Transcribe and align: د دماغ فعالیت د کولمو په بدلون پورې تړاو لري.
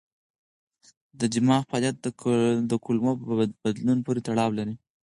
د 1.19 1.21
دماغ 1.33 1.61
فعالیت 1.69 1.95
د 2.69 2.73
کولمو 2.85 3.11
په 3.21 3.31
بدلون 3.63 3.97
پورې 4.05 4.19
تړاو 4.27 4.51
لري. 4.59 4.75